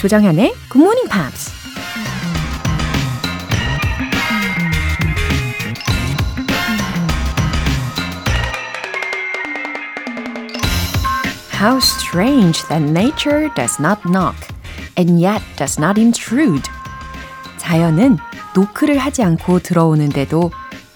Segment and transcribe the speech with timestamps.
[0.00, 1.52] 조정현의 Good Morning Pops.
[11.52, 14.34] How strange that nature does not knock
[14.96, 16.62] and yet does not intrude.
[17.58, 18.16] 자연은
[18.54, 20.50] 노크를 하지 않고 들어오는데도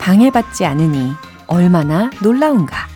[0.05, 1.15] 방해받지 않으니
[1.47, 2.88] 얼마나 놀라운가.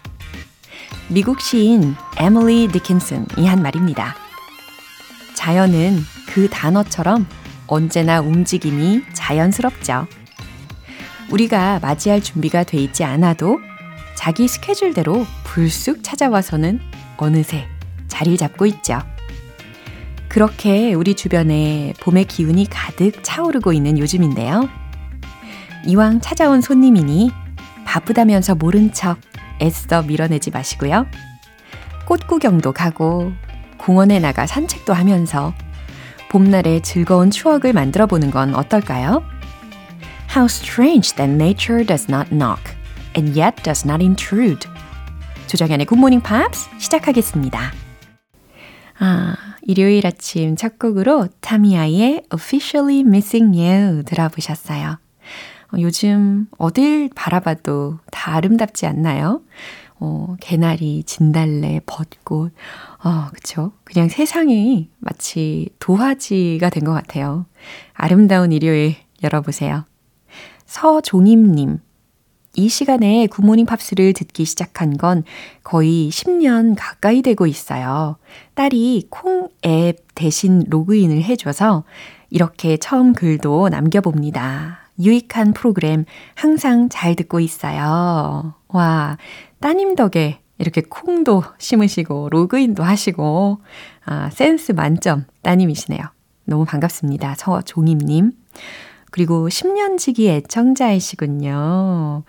[1.09, 4.15] 미국 시인 에밀리 디킨슨이 한 말입니다.
[5.33, 7.27] 자연은 그 단어처럼
[7.67, 10.07] 언제나 움직임이 자연스럽죠.
[11.31, 13.59] 우리가 맞이할 준비가 돼 있지 않아도
[14.15, 16.79] 자기 스케줄대로 불쑥 찾아와서는
[17.17, 17.67] 어느새
[18.09, 18.99] 자리를 잡고 있죠.
[20.29, 24.69] 그렇게 우리 주변에 봄의 기운이 가득 차오르고 있는 요즘인데요.
[25.89, 27.31] 이왕 찾아온 손님이니
[27.87, 29.19] 바쁘다면서 모른 척
[29.63, 31.07] 애써 밀어내지 마시고요.
[32.05, 33.33] 꽃 구경도 가고
[33.79, 35.55] 공원에 나가 산책도 하면서
[36.31, 39.23] 봄날의 즐거운 추억을 만들어 보는 건 어떨까요?
[40.29, 42.63] How strange that nature does not knock
[43.17, 44.69] and yet does not intrude.
[45.47, 47.73] 조정현의 굿모닝 팝스 시작하겠습니다.
[48.99, 54.99] 아, 일요일 아침 첫 곡으로 타미아의 Officially Missing You 들어보셨어요.
[55.73, 59.43] 어, 요즘 어딜 바라봐도 다 아름답지 않나요?
[60.01, 62.53] 어, 개나리, 진달래, 벚꽃.
[63.05, 63.73] 어, 그쵸.
[63.85, 67.47] 그냥 세상이 마치 도화지가 된 것 같아요.
[67.95, 69.85] 아름다운 일요일 열어보세요.
[70.67, 71.79] 서종임님.
[72.55, 75.23] 이 시간에 굿모닝 팝스를 듣기 시작한 건
[75.63, 78.17] 거의 10년 가까이 되고 있어요.
[78.55, 81.85] 딸이 콩 앱 대신 로그인을 해줘서
[82.31, 84.88] 이렇게 처음 글도 남겨봅니다.
[85.01, 86.05] 유익한 프로그램
[86.35, 88.55] 항상 잘 듣고 있어요.
[88.69, 89.19] 와,
[89.61, 93.59] 따님 덕에 이렇게 콩도 심으시고 로그인도 하시고
[94.05, 96.01] 아, 센스 만점 따님이시네요.
[96.45, 97.35] 너무 반갑습니다.
[97.37, 98.33] 서종임님.
[99.11, 102.25] 그리고 10년지기 애청자이시군요.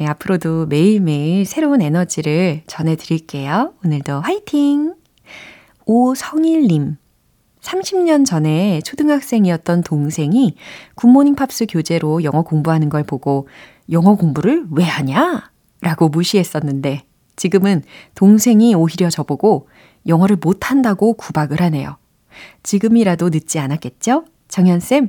[0.00, 3.74] 예, 앞으로도 매일매일 새로운 에너지를 전해드릴게요.
[3.84, 4.94] 오늘도 화이팅!
[5.84, 6.96] 오성일님.
[7.62, 10.56] 30년 전에 초등학생이었던 동생이
[10.96, 13.48] 굿모닝 팝스 교재로 영어 공부하는 걸 보고
[13.90, 15.50] 영어 공부를 왜 하냐?
[15.80, 17.04] 라고 무시했었는데
[17.36, 17.82] 지금은
[18.14, 19.68] 동생이 오히려 저보고
[20.06, 21.96] 영어를 못한다고 구박을 하네요.
[22.62, 24.24] 지금이라도 늦지 않았겠죠?
[24.48, 25.08] 정현쌤,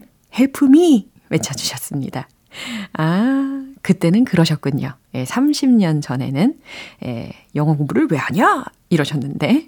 [0.64, 1.10] me!
[1.30, 2.28] 외쳐주셨습니다.
[2.94, 4.94] 아, 그때는 그러셨군요.
[5.16, 6.60] 예, 30년 전에는,
[7.06, 8.66] 예, 영어 공부를 왜 하냐?
[8.90, 9.68] 이러셨는데,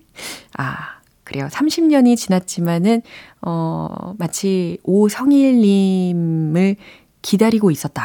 [0.57, 1.47] 아, 그래요.
[1.51, 3.01] 30년이 지났지만은,
[3.41, 6.77] 어, 마치 오성일님을
[7.21, 8.03] 기다리고 있었다.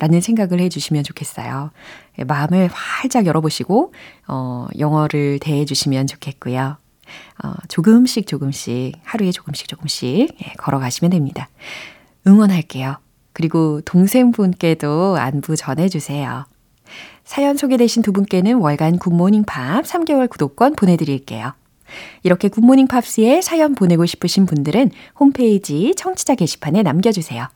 [0.00, 1.70] 라는 생각을 해 주시면 좋겠어요.
[2.18, 3.92] 예, 마음을 활짝 열어보시고,
[4.26, 6.76] 어, 영어를 대해 주시면 좋겠고요.
[7.44, 11.48] 어, 조금씩 조금씩, 하루에 조금씩 조금씩, 예, 걸어가시면 됩니다.
[12.26, 12.96] 응원할게요.
[13.32, 16.46] 그리고 동생분께도 안부 전해주세요.
[17.24, 21.52] 사연 소개되신 두 분께는 월간 굿모닝 팝 3개월 구독권 보내드릴게요.
[22.22, 27.48] 이렇게 굿모닝 팝스에 사연 보내고 싶으신 분들은 홈페이지 청취자 게시판에 남겨주세요.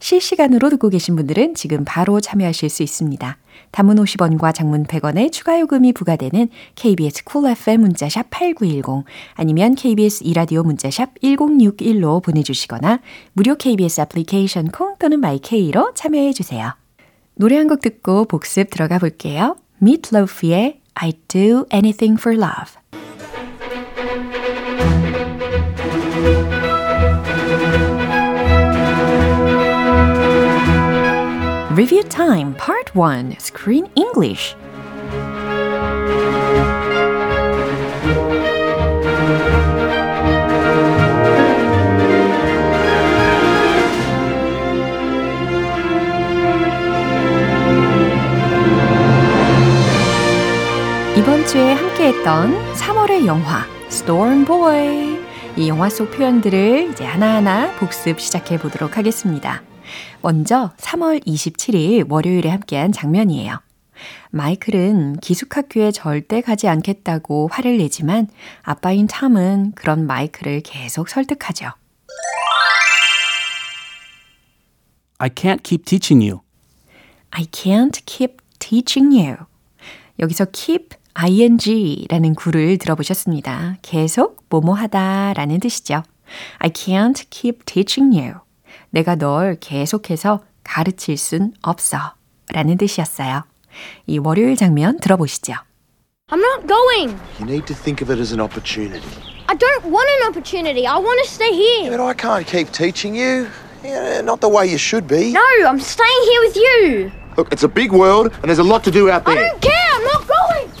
[0.00, 3.36] 실시간으로 듣고 계신 분들은 지금 바로 참여하실 수 있습니다.
[3.72, 9.04] 단문 50원과 장문 100원의 추가 요금이 부과되는 KBS 쿨 cool FM 문자샵 8910
[9.34, 13.00] 아니면 KBS 이라디오 문자샵 1061로 보내주시거나
[13.34, 16.72] 무료 KBS 애플리케이션 콩 또는 마이케이로 참여해 주세요.
[17.34, 19.56] 노래 한 곡 듣고 복습 들어가 볼게요.
[19.82, 22.80] Meat Loaf의 I Do Anything for Love
[31.76, 34.56] Review Time Part 1 Screen English
[51.14, 55.20] 이번 주에 함께했던 3월의 영화 Storm Boy
[55.58, 59.60] 이 영화 속 표현들을 이제 하나하나 복습 시작해 보도록 하겠습니다.
[60.22, 63.58] 먼저 3월 27일 월요일에 함께한 장면이에요.
[64.30, 68.28] 마이클은 기숙학교에 절대 가지 않겠다고 화를 내지만
[68.62, 71.70] 아빠인 탐은 그런 마이클을 계속 설득하죠.
[75.18, 76.42] I can't keep teaching you.
[77.30, 79.36] I can't keep teaching you.
[80.18, 83.76] 여기서 keep ing라는 구를 들어보셨습니다.
[83.80, 86.02] 계속 뭐뭐 하다 라는 뜻이죠.
[86.58, 88.45] I can't keep teaching you.
[88.96, 92.14] 내가 널 계속해서 가르칠 순 없어.
[92.48, 93.44] 라는 뜻이었어요.
[94.06, 95.52] 이 월요일 장면 들어보시죠.
[96.30, 97.14] I'm not going.
[97.38, 99.04] You need to think of it as an opportunity.
[99.48, 100.86] I don't want an opportunity.
[100.86, 101.90] I want to stay here.
[101.90, 103.48] But I can't keep teaching you.
[103.84, 105.30] Yeah, not the way you should be.
[105.30, 107.12] No, I'm staying here with you.
[107.36, 109.44] Look, it's a big world and there's a lot to do out I there.
[109.44, 109.92] don't care.
[109.92, 110.72] I'm not going.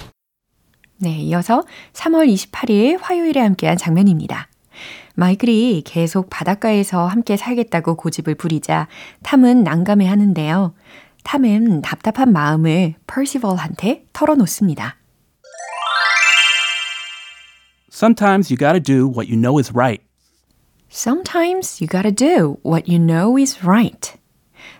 [0.96, 4.48] 네, 이어서 3월 28일 화요일에 함께한 장면입니다.
[5.16, 8.86] 마이클이 계속 바닷가에서 함께 살겠다고 고집을 부리자
[9.22, 10.74] 탐은 난감해 하는데요.
[11.24, 14.96] 탐은 답답한 마음을 퍼시벌한테 털어놓습니다.
[17.90, 20.04] Sometimes you gotta do what you know is right.
[20.90, 24.18] Sometimes you gotta do what you know is right.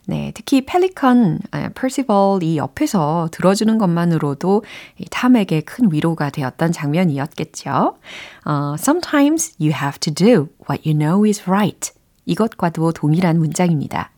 [0.06, 4.64] 네, 특히 펠리컨, 아, 퍼시벌이 옆에서 들어주는 것만으로도
[4.98, 7.96] 이 탐에게 큰 위로가 되었던 장면이었겠죠.
[8.44, 11.92] 어, Sometimes you have to do what you know is right.
[12.24, 14.10] 이것과도 동일한 문장입니다.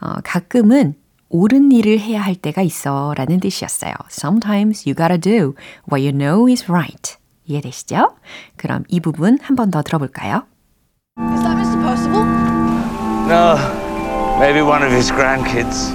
[0.00, 0.94] 어, 가끔은
[1.30, 3.92] 옳은 일을 해야 할 때가 있어 라는 뜻이었어요.
[4.10, 5.54] Sometimes you gotta do
[5.90, 7.16] what you know is right.
[7.46, 8.14] 이해되시죠?
[8.56, 10.44] 그럼 이 부분 한 번 더 들어볼까요?
[11.18, 11.80] Is that Mr.
[11.82, 12.22] Percival?
[13.28, 13.56] No,
[14.38, 15.92] maybe one of his grandkids.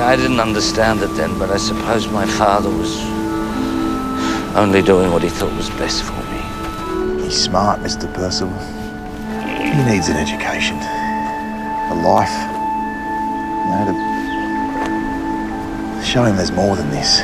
[0.00, 3.00] I didn't understand it then, but I suppose my father was
[4.56, 7.22] only doing what he thought was best for me.
[7.24, 8.12] He's smart, Mr.
[8.12, 8.58] Percival.
[9.58, 12.34] He needs an education, a life.
[13.64, 13.84] You know,
[15.98, 17.20] to show him there's more than this.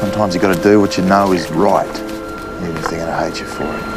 [0.00, 1.88] Sometimes you've got to do what you know is right,
[2.62, 3.87] even if they're going to hate you for it.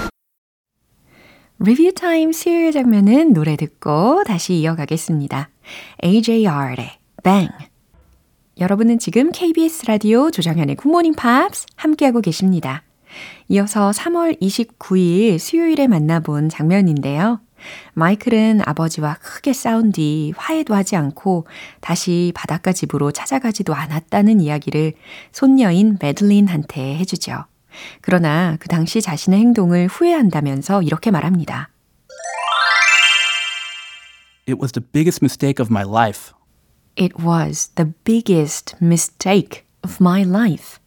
[1.64, 5.52] Review Time 수요일 장면은 노래 듣고 다시 이어가겠습니다.
[6.04, 6.90] AJR의
[7.24, 7.54] Bang.
[8.60, 12.82] 여러분은 지금 KBS 라디오 조정현의 굿모닝 팝스 함께하고 계십니다.
[13.48, 17.42] 이어서 3월 29일 수요일에 만나본 장면인데요.
[17.94, 21.46] 마이클은 아버지와 크게 싸운 뒤 화해도 하지 않고
[21.80, 24.94] 다시 바닷가 집으로 찾아가지도 않았다는 이야기를
[25.32, 27.51] 손녀인 매들린한테 해주죠.
[28.02, 31.70] 그러나 그 당시 자신의 행동을 후회한다면서 이렇게 말합니다.
[34.48, 36.34] It was the biggest mistake of my life.
[36.98, 40.80] It was the biggest mistake of my life.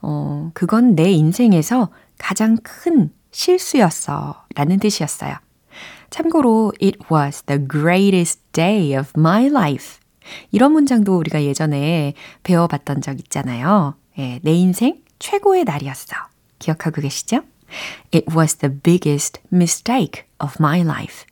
[0.00, 4.44] 어, 그건 내 인생에서 가장 큰 실수였어.
[4.54, 5.36] 라는 뜻이었어요.
[6.10, 9.98] 참고로, it was the greatest day of my life.
[10.52, 12.14] 이런 문장도 우리가 예전에
[12.44, 13.96] 배워봤던 적 있잖아요.
[14.18, 16.15] 예, 내 인생 최고의 날이었어.
[16.59, 17.41] 기억하고 계시죠?
[18.13, 21.25] It was the biggest mistake of my life.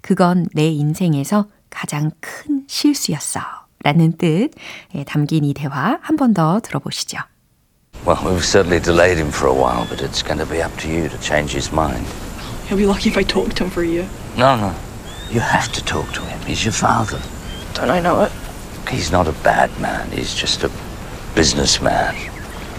[0.00, 3.40] 그건 내 인생에서 가장 큰 실수였어.
[3.84, 4.50] 라는 뜻
[4.96, 7.18] 예, 담긴 이 대화 한 번 더 들어보시죠.
[8.04, 10.88] Well, we've certainly delayed him for a while, but it's going to be up to
[10.88, 12.04] you to change his mind.
[12.68, 14.06] He'll be lucky if I talk to him for a year.
[14.36, 14.74] No, no.
[15.30, 16.38] You have to talk to him.
[16.46, 17.18] He's your father.
[17.74, 18.32] Don't I know it?
[18.90, 20.10] He's not a bad man.
[20.10, 20.70] He's just a
[21.34, 22.14] businessman.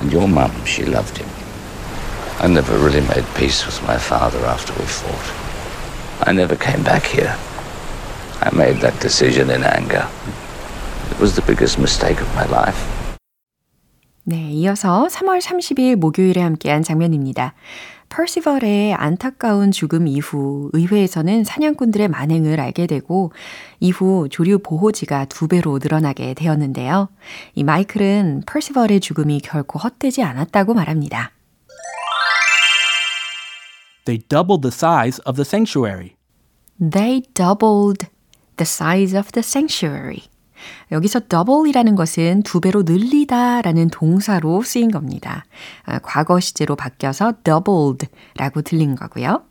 [0.03, 1.27] And your mum, she loved him.
[2.39, 6.27] I never really made peace with my father after we fought.
[6.27, 7.35] I never came back here.
[8.41, 10.07] I made that decision in anger.
[11.11, 12.79] It was the biggest mistake of my life.
[14.23, 17.55] 네, 이어서 3월 30일 목요일에 함께한 장면입니다.
[18.14, 23.32] 퍼시벌의 안타까운 죽음 이후 의회에서는 사냥꾼들의 만행을 알게 되고
[23.80, 27.08] 이후 조류 보호지가 두 배로 늘어나게 되었는데요.
[27.56, 31.32] 이 마이클은 퍼시벌의 죽음이 결코 헛되지 않았다고 말합니다.
[34.04, 36.14] They doubled the size of the sanctuary.
[36.78, 38.06] They doubled
[38.56, 40.33] the size of the sanctuary.
[40.92, 45.44] 여기서 double이라는 것은 두 배로 늘리다 라는 동사로 쓰인 겁니다.
[45.84, 49.42] 아, 과거 시제로 바뀌어서 doubled라고 들린 거고요.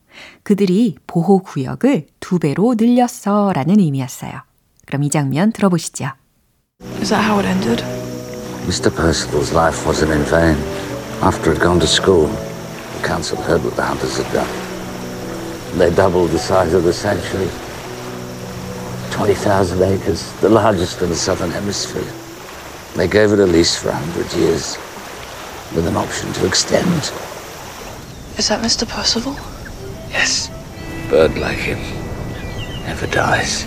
[0.43, 4.31] 그들이 보호 구역을 두 배로 늘렸어 라는 의미였어요.
[4.85, 6.11] 그럼 이 장면 들어보시죠.
[6.99, 7.83] Is that how it ended?
[8.67, 8.93] Mr.
[8.93, 10.57] Percival's life wasn't in vain.
[11.21, 14.47] After he'd gone to school, the council heard what the hunters had done.
[15.77, 17.49] They doubled the size of the sanctuary.
[19.12, 22.06] 20,000 acres, the largest in the southern hemisphere.
[22.96, 24.76] They gave it a lease for 100 years,
[25.74, 27.12] with an option to extend.
[28.38, 28.86] Is that Mr.
[28.88, 29.36] Percival?
[30.10, 30.50] Yes,
[31.10, 31.78] bird like him
[32.86, 33.66] never dies.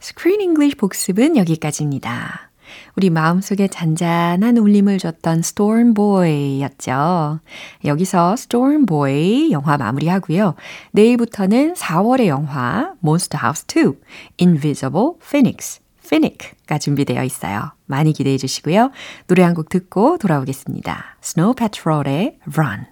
[0.00, 2.47] 스크린 잉글리쉬 복습은 여기까지입니다.
[2.95, 7.39] 우리 마음속에 잔잔한 울림을 줬던 Storm Boy였죠.
[7.85, 10.55] 여기서 Storm Boy 영화 마무리하고요.
[10.91, 13.93] 내일부터는 4월의 영화 Monster House 2
[14.41, 17.71] Invisible Phoenix Phoenix가 준비되어 있어요.
[17.85, 18.91] 많이 기대해 주시고요.
[19.27, 21.17] 노래 한 곡 듣고 돌아오겠습니다.
[21.23, 22.85] Snow Patrol의 Run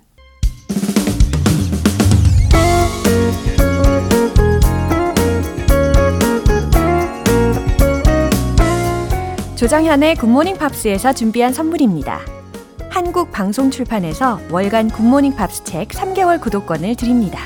[9.57, 12.19] 조정현의 굿모닝 팝스에서 준비한 선물입니다.
[12.91, 17.39] 한국 방송 출판에서 월간 굿모닝 팝스 책 3개월 구독권을 드립니다.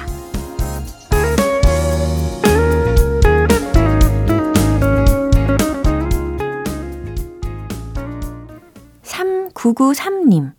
[9.03, 10.51] (3993님)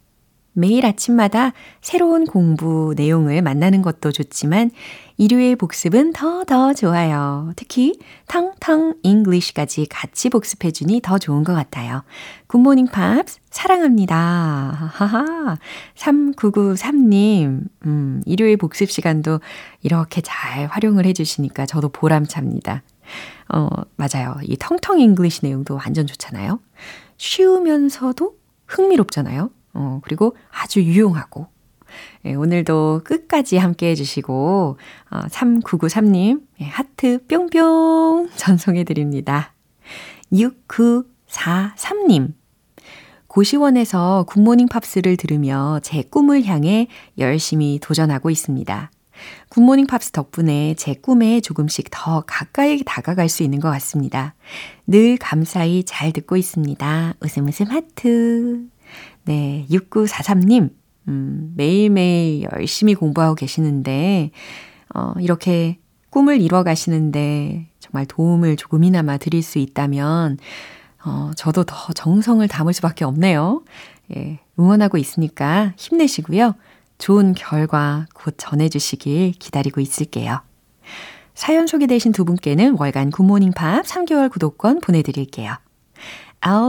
[0.54, 4.71] 매일 아침마다 새로운 공부 내용을 만나는 것도 좋지만
[5.23, 7.52] 일요일 복습은 더 더 좋아요.
[7.55, 12.02] 특히 텅텅 English까지 같이 복습해 주니 더 좋은 것 같아요.
[12.49, 14.17] 굿모닝 팝스 사랑합니다.
[14.93, 15.57] 하하.
[15.95, 19.38] 3993님, 음, 일요일 복습 시간도
[19.83, 22.83] 이렇게 잘 활용을 해 주시니까 저도 보람찹니다.
[23.55, 24.35] 어, 맞아요.
[24.43, 26.59] 이 텅텅 English 내용도 완전 좋잖아요.
[27.19, 28.35] 쉬우면서도
[28.67, 29.50] 흥미롭잖아요.
[29.75, 31.47] 어, 그리고 아주 유용하고.
[32.25, 34.78] 예, 오늘도 끝까지 함께 해주시고,
[35.11, 39.52] 어, 3993님, 예, 하트 뿅뿅 전송해드립니다.
[40.32, 42.34] 6943님,
[43.26, 48.90] 고시원에서 굿모닝 팝스를 들으며 제 꿈을 향해 열심히 도전하고 있습니다.
[49.49, 54.34] 굿모닝 팝스 덕분에 제 꿈에 조금씩 더 가까이 다가갈 수 있는 것 같습니다.
[54.87, 57.14] 늘 감사히 잘 듣고 있습니다.
[57.20, 58.66] 웃음 웃음 하트.
[59.25, 60.70] 네, 6943님,
[61.09, 64.30] 음, 매일매일 열심히 공부하고 계시는데,
[64.94, 65.78] 어, 이렇게
[66.11, 70.38] 꿈을 이뤄 가시는데 정말 도움을 조금이나마 드릴 수 있다면,
[71.04, 73.62] 어, 저도 더 정성을 담을 수밖에 없네요.
[74.16, 76.54] 예, 응원하고 있으니까 힘내시고요.
[76.99, 80.40] 좋은 결과 곧 전해주시길 기다리고 있을게요.
[81.35, 85.56] 사연 소개되신 두 분께는 월간 굿모닝 팝 3개월 구독권 보내드릴게요.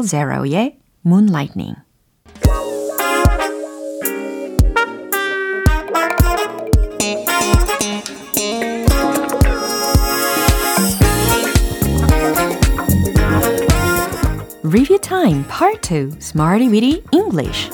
[0.03, 1.75] Zero의 Moonlightning
[14.73, 17.69] Review Time Part 2 Smarty Weedy English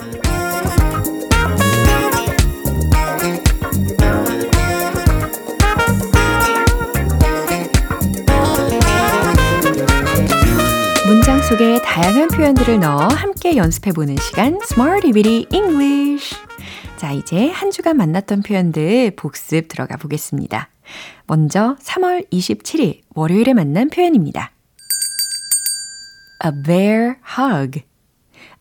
[11.08, 16.36] 문장 속에 다양한 표현들을 넣어 함께 연습해보는 시간 Smarty Weedy English
[16.98, 20.68] 자, 이제 한 주간 만났던 표현들 복습 들어가 보겠습니다.
[21.28, 24.52] 먼저 3월 27일 월요일에 만난 표현입니다.
[26.44, 27.82] A bear hug.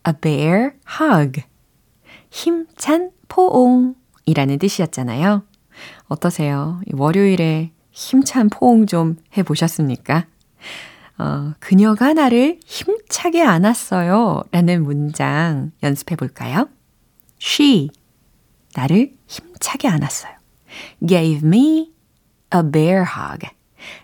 [0.07, 1.43] A bear hug.
[2.29, 5.43] 힘찬 포옹이라는 뜻이었잖아요.
[6.07, 6.81] 어떠세요?
[6.91, 10.25] 월요일에 힘찬 포옹 좀 해보셨습니까?
[11.17, 14.43] 어, 그녀가 나를 힘차게 안았어요.
[14.51, 16.69] 라는 문장 연습해 볼까요?
[17.41, 17.89] She,
[18.75, 20.33] 나를 힘차게 안았어요.
[21.05, 21.91] gave me
[22.53, 23.47] a bear hug.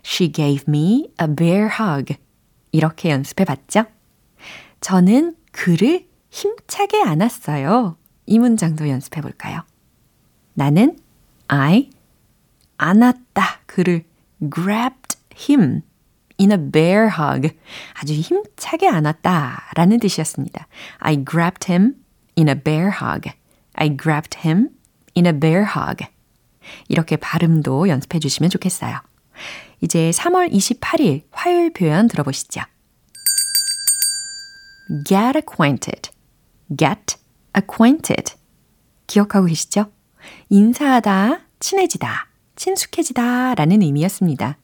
[0.04, 2.16] She gave me a bear hug.
[2.76, 3.86] 이렇게 연습해 봤죠?
[4.82, 7.96] 저는 그를 힘차게 안았어요.
[8.26, 9.62] 이 문장도 연습해 볼까요?
[10.54, 11.00] 나는
[11.48, 11.90] I
[12.78, 13.62] 안았다.
[13.66, 14.04] 그를
[14.54, 15.18] grabbed
[15.50, 15.84] him
[16.38, 17.58] in a bear hug.
[17.94, 19.72] 아주 힘차게 안았다.
[19.76, 20.68] 라는 뜻이었습니다.
[20.98, 21.96] I grabbed him
[22.38, 23.32] in a bear hug.
[23.76, 24.72] I grabbed him
[25.16, 26.06] in a bear hug.
[26.90, 29.00] 이렇게 발음도 연습해 주시면 좋겠어요.
[29.86, 32.62] 이제 3월 28일 화요일 표현 들어보시죠.
[35.06, 36.10] get acquainted,
[36.76, 37.18] get
[37.56, 38.34] acquainted.
[39.06, 39.92] 기억하고 계시죠?
[40.50, 44.58] 인사하다, 친해지다, 친숙해지다 라는 의미였습니다.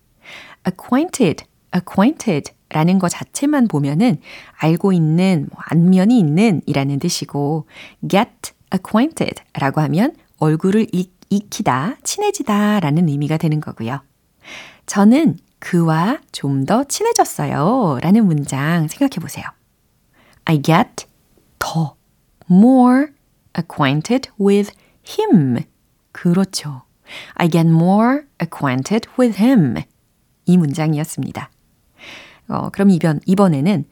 [0.68, 4.20] acquainted, acquainted 라는 거 자체만 보면은
[4.58, 7.68] 알고 있는, 뭐 안면이 있는 이라는 뜻이고
[8.10, 14.02] get acquainted 라고 하면 얼굴을 익, 익히다, 친해지다 라는 의미가 되는 거고요.
[14.86, 19.46] 저는 그와 좀 더 친해졌어요 라는 문장 생각해 보세요.
[20.46, 21.06] I get
[21.60, 21.96] 더
[22.50, 23.08] more
[23.58, 24.74] acquainted with
[25.08, 25.64] him.
[26.12, 26.84] 그렇죠.
[27.36, 29.76] I get more acquainted with him.
[30.46, 31.50] 이 문장이었습니다.
[32.50, 33.86] 어, 그럼 이번, 이번에는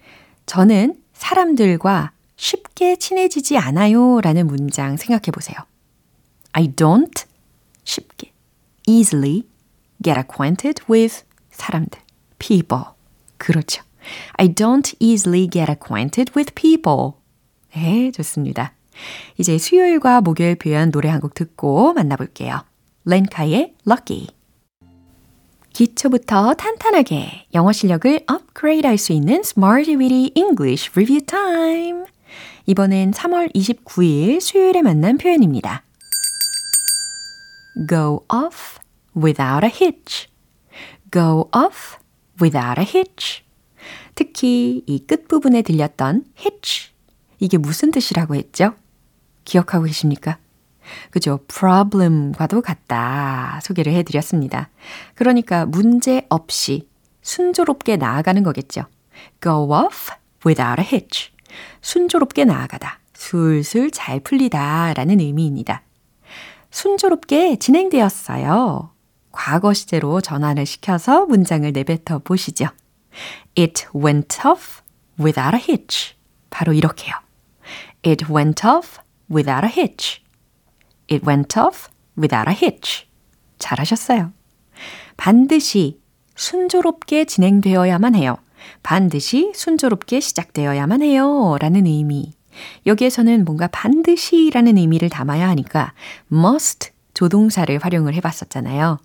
[0.46, 5.58] 저는 사람들과 쉽게 친해지지 않아요 라는 문장 생각해 보세요.
[6.54, 7.25] I don't
[7.84, 8.32] 쉽게
[8.88, 9.44] easily
[10.03, 12.00] get acquainted with 사람들,
[12.39, 12.94] people.
[13.38, 13.84] 그렇죠.
[14.38, 17.13] I don't easily get acquainted with people.
[17.75, 18.74] 네, 좋습니다.
[19.38, 22.63] 이제 수요일과 목요일 표현 노래 한 곡 듣고 만나볼게요.
[23.06, 24.27] 렌카의 Lucky.
[25.74, 32.06] 기초부터 탄탄하게 영어 실력을 업그레이드 할 수 있는 Smarty Weedy English Review Time.
[32.65, 35.84] 이번엔 3월 29일 수요일에 만난 표현입니다.
[37.88, 38.78] Go off
[39.22, 40.28] without a hitch.
[41.12, 41.98] Go off
[42.42, 43.44] without a hitch.
[44.16, 46.92] 특히 이 끝부분에 들렸던 hitch.
[47.40, 48.74] 이게 무슨 뜻이라고 했죠?
[49.46, 50.38] 기억하고 계십니까?
[51.12, 51.40] 그죠?
[51.48, 54.70] problem과도 같다 소개를 해드렸습니다.
[55.16, 56.88] 그러니까 문제 없이
[57.22, 58.86] 순조롭게 나아가는 거겠죠.
[59.42, 60.12] go off
[60.46, 61.32] without a hitch.
[61.82, 63.00] 순조롭게 나아가다.
[63.14, 65.84] 술술 잘 풀리다 라는 의미입니다.
[66.72, 68.92] 순조롭게 진행되었어요.
[69.31, 72.67] 과거 시제로 전환을 시켜서 문장을 내뱉어 보시죠.
[73.57, 74.81] It went off
[75.19, 76.15] without a hitch.
[76.50, 77.13] 바로 이렇게요.
[78.05, 79.00] It went off
[79.31, 80.21] without a hitch.
[81.12, 83.07] It went off without a hitch.
[83.59, 84.31] 잘하셨어요.
[85.17, 86.00] 반드시
[86.36, 88.38] 순조롭게 진행되어야만 해요.
[88.83, 91.57] 반드시 순조롭게 시작되어야만 해요.
[91.59, 92.33] 라는 의미.
[92.86, 95.93] 여기에서는 뭔가 반드시 라는 의미를 담아야 하니까
[96.31, 98.98] must 조동사를 활용을 해봤었잖아요.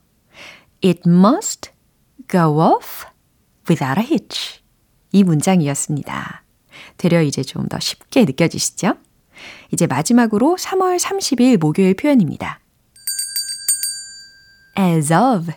[0.85, 1.71] It must
[2.29, 3.07] go off
[3.69, 4.61] without a hitch.
[5.13, 6.45] 이 문장이었습니다.
[6.99, 8.95] 되려 이제 좀 더 쉽게 느껴지시죠?
[9.73, 12.61] 이제 마지막으로 3월 30일 목요일 표현입니다.
[14.79, 15.53] as of,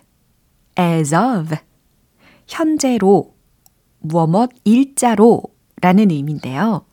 [0.79, 1.55] as of.
[2.47, 3.35] 현재로,
[3.99, 5.43] 뭐뭇 일자로
[5.81, 6.85] 라는 의미인데요.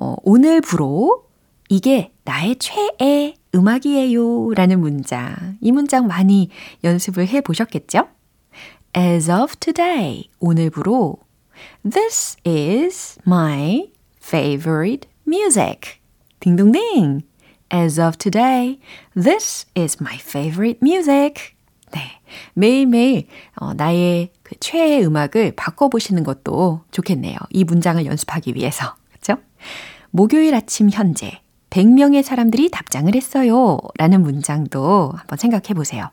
[0.00, 1.28] 어, 오늘부로
[1.68, 5.58] 이게 나의 최애 음악이에요 라는 문장.
[5.60, 6.50] 이 문장 많이
[6.84, 8.08] 연습을 해 보셨겠죠?
[8.96, 11.18] As of today, 오늘부로
[11.82, 13.90] This is my
[14.22, 15.98] favorite music.
[16.40, 17.22] 딩동댕.
[17.72, 18.78] As of today,
[19.14, 21.54] this is my favorite music.
[21.92, 22.00] 네.
[22.54, 27.36] 매일매일 어, 나의 그 최애 음악을 바꿔보시는 것도 좋겠네요.
[27.50, 28.94] 이 문장을 연습하기 위해서.
[29.10, 29.42] 그렇죠?
[30.10, 33.78] 목요일 아침 현재 100명의 사람들이 답장을 했어요.
[33.96, 36.10] 라는 문장도 한번 생각해 보세요.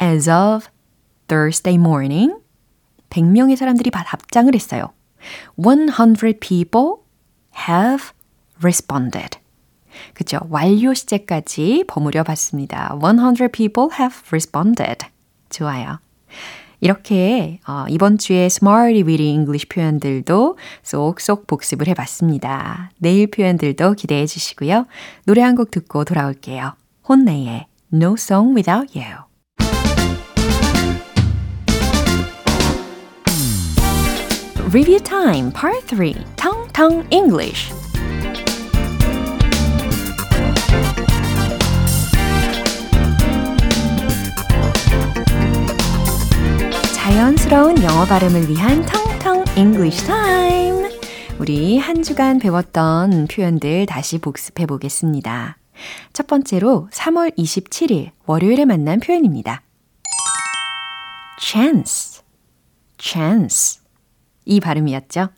[0.00, 0.68] As of
[1.28, 2.34] Thursday morning,
[3.10, 4.92] 100명의 사람들이 답장을 했어요.
[5.56, 6.96] 100 people
[7.68, 8.10] have
[8.58, 9.38] responded.
[10.14, 10.40] 그죠?
[10.48, 12.96] 완료 시제까지 버무려 봤습니다.
[13.00, 15.06] 100 people have responded.
[15.50, 15.98] 좋아요.
[16.82, 22.90] 이렇게 어, 이번 주에 Smarty Weedy English 표현들도 쏙쏙 복습을 해봤습니다.
[22.98, 24.86] 내일 표현들도 기대해 주시고요.
[25.24, 26.74] 노래 한 곡 듣고 돌아올게요.
[27.08, 29.26] 혼내의 No Song Without You.
[34.72, 37.70] Review Time Part 3 Tong Tong English
[47.12, 50.98] 자연스러운 영어 발음을 위한 텅텅 English Time.
[51.38, 55.58] 우리 한 주간 배웠던 표현들 다시 복습해 보겠습니다.
[56.14, 59.60] 첫 번째로 3월 27일 월요일에 만난 표현입니다.
[61.38, 62.22] chance,
[62.98, 63.82] chance.
[64.46, 65.28] 이 발음이었죠.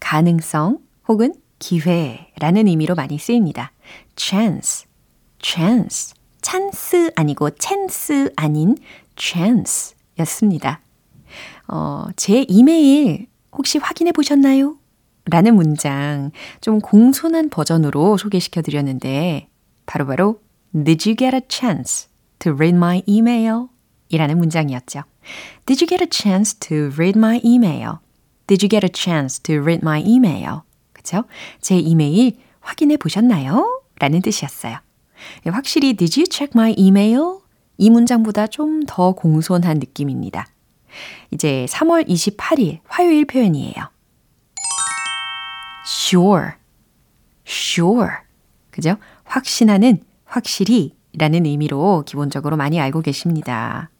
[0.00, 3.72] 가능성 혹은 기회라는 의미로 많이 쓰입니다.
[4.16, 4.84] chance,
[5.40, 6.12] chance.
[6.42, 8.76] 찬스 아니고 찬스 아닌
[9.16, 10.81] chance 였습니다.
[11.74, 14.76] 어, 제 이메일 혹시 확인해 보셨나요?
[15.24, 16.30] 라는 문장
[16.60, 19.48] 좀 공손한 버전으로 소개시켜 드렸는데
[19.86, 20.40] 바로 바로
[20.74, 22.08] Did you get a chance
[22.40, 23.68] to read my email?
[24.10, 25.00] 이라는 문장이었죠.
[25.64, 28.00] Did you get a chance to read my email?
[28.46, 30.60] Did you get a chance to read my email?
[30.92, 31.24] 그쵸?
[31.62, 33.80] 제 이메일 확인해 보셨나요?
[33.98, 34.76] 라는 뜻이었어요.
[35.46, 37.38] 확실히 Did you check my email?
[37.78, 40.51] 이 문장보다 좀 더 공손한 느낌입니다.
[41.30, 43.74] 이제 3월 28일 화요일 표현이에요.
[45.86, 46.50] sure,
[47.46, 48.10] sure.
[48.70, 48.96] 그죠?
[49.24, 53.90] 확신하는 확실히 라는 의미로 기본적으로 많이 알고 계십니다.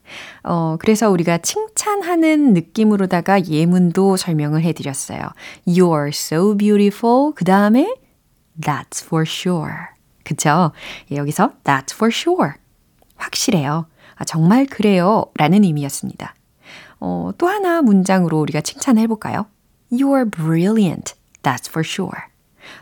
[0.42, 5.20] 어, 그래서 우리가 칭찬하는 느낌으로다가 예문도 설명을 해드렸어요.
[5.66, 7.32] You're so beautiful.
[7.34, 7.94] 그 다음에
[8.60, 9.72] That's for sure.
[10.24, 10.72] 그쵸?
[11.10, 12.52] 예, 여기서 That's for sure.
[13.16, 13.86] 확실해요.
[14.16, 15.26] 아, 정말 그래요.
[15.36, 16.34] 라는 의미였습니다.
[17.04, 19.46] 어, 또 하나 문장으로 우리가 칭찬해 볼까요?
[19.90, 21.14] You're brilliant.
[21.42, 22.28] That's for sure.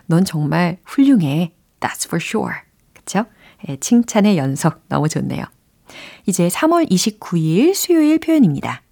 [0.05, 1.55] 넌 정말 훌륭해.
[1.79, 2.53] That's for sure.
[2.93, 3.25] 그쵸?
[3.67, 5.43] 예, 칭찬의 연속 너무 좋네요.
[6.27, 8.83] 이제 3월 29일 수요일 표현입니다.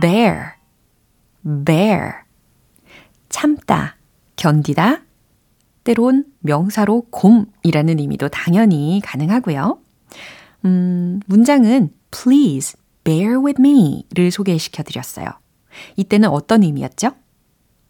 [0.00, 0.54] bear,
[1.64, 2.12] bear.
[3.28, 3.96] 참다,
[4.34, 5.02] 견디다.
[5.84, 9.78] 때론 명사로 곰이라는 의미도 당연히 가능하고요.
[10.64, 15.26] 음, 문장은 please bear with me를 소개시켜 드렸어요.
[15.96, 17.12] 이때는 어떤 의미였죠?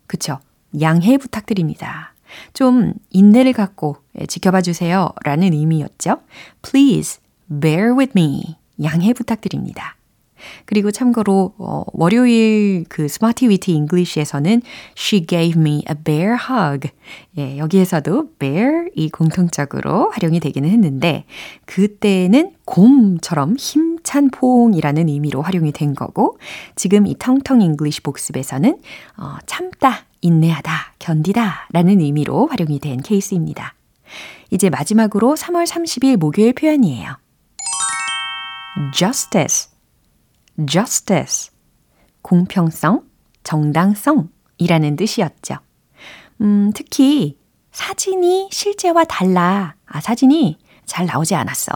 [0.07, 0.38] 그쵸.
[0.81, 2.14] 양해 부탁드립니다.
[2.53, 3.96] 좀 인내를 갖고
[4.27, 5.11] 지켜봐 주세요.
[5.24, 6.20] 라는 의미였죠.
[6.62, 7.20] Please
[7.61, 8.57] bear with me.
[8.83, 9.96] 양해 부탁드립니다.
[10.64, 14.62] 그리고 참고로 어, 월요일 그 Smarty Witty English에서는
[14.96, 16.88] She gave me a bear hug.
[17.38, 21.24] 예, 여기에서도 bear 이 공통적으로 활용이 되기는 했는데
[21.66, 26.38] 그때는 곰처럼 힘찬 포옹이라는 의미로 활용이 된 거고
[26.76, 28.78] 지금 이 텅텅 English 복습에서는
[29.18, 33.74] 어, 참다, 인내하다, 견디다 라는 의미로 활용이 된 케이스입니다.
[34.50, 37.16] 이제 마지막으로 3월 30일 목요일 표현이에요.
[38.92, 39.70] justice,
[40.68, 41.50] justice.
[42.22, 43.02] 공평성,
[43.42, 45.56] 정당성이라는 뜻이었죠.
[46.40, 47.38] 음, 특히
[47.72, 49.74] 사진이 실제와 달라.
[49.86, 51.72] 아, 사진이 잘 나오지 않았어.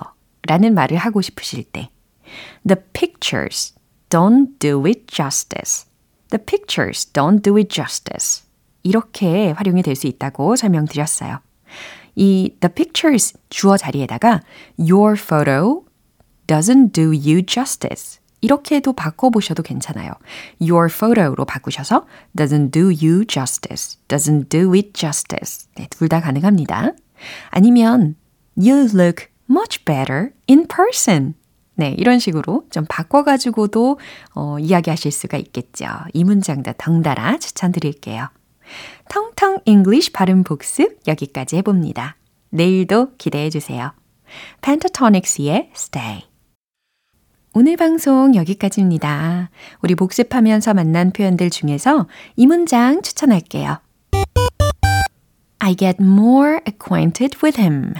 [0.47, 1.91] 라는 말을 하고 싶으실 때.
[2.67, 3.75] The pictures
[4.09, 5.87] don't do it justice.
[6.31, 8.45] The pictures don't do it justice.
[8.83, 11.41] 이렇게 활용이 될 수 있다고 설명드렸어요.
[12.15, 14.41] 이 the pictures 주어 자리에다가
[14.79, 15.85] your photo
[16.47, 18.21] doesn't do you justice.
[18.41, 20.13] 이렇게도 바꿔보셔도 괜찮아요.
[20.61, 25.69] Your photo로 바꾸셔서 doesn't do you justice, doesn't do it justice.
[25.77, 26.93] 네, 둘 다 가능합니다.
[27.51, 28.17] 아니면
[28.57, 31.35] you look much better in person.
[31.75, 33.99] 네, 이런 식으로 좀 바꿔가지고도
[34.35, 35.87] 어, 이야기하실 수가 있겠죠.
[36.13, 38.29] 이 문장도 덩달아 추천드릴게요.
[39.09, 42.17] 텅텅 English 발음 복습 여기까지 해봅니다.
[42.51, 43.93] 내일도 기대해 주세요.
[44.61, 46.28] Pentatonix의 Stay.
[47.55, 49.51] 오늘 방송 여기까지입니다.
[49.83, 52.07] 우리 복습하면서 만난 표현들 중에서
[52.37, 53.79] 이 문장 추천할게요.
[55.59, 57.95] I get more acquainted with him.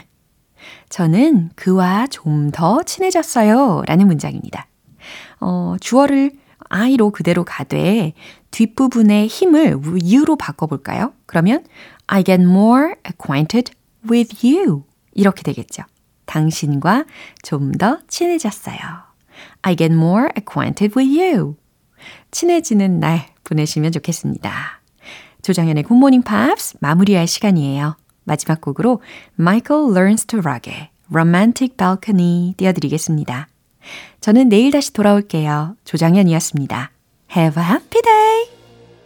[0.91, 3.83] 저는 그와 좀 더 친해졌어요.
[3.87, 4.67] 라는 문장입니다.
[5.41, 6.33] 어, 주어를
[6.71, 8.13] I로 그대로 가되
[8.51, 11.13] 뒷부분의 힘을 you로 바꿔볼까요?
[11.27, 11.65] 그러면
[12.07, 13.73] I get more acquainted
[14.11, 14.83] with you.
[15.15, 15.83] 이렇게 되겠죠.
[16.27, 17.07] 당신과
[17.43, 19.08] 좀 더 친해졌어요.
[19.63, 21.57] I get more acquainted with you.
[22.31, 24.81] 친해지는 날 보내시면 좋겠습니다.
[25.43, 27.97] 조정현의 굿모닝 팝스 마무리할 시간이에요.
[28.25, 29.01] 마지막 곡으로
[29.39, 33.49] Michael Learns to Rock의 Romantic Balcony 띄워드리겠습니다.
[34.21, 35.77] 저는 내일 다시 돌아올게요.
[35.85, 36.91] 조정현이었습니다.
[37.35, 38.18] Have a happy day!